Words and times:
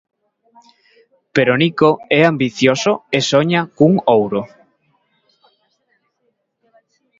Pero 1.35 1.53
Nico 1.61 1.89
é 2.19 2.21
ambicioso 2.31 2.91
e 3.17 3.19
soña 3.31 3.61
cun 3.77 3.93
ouro. 4.17 4.41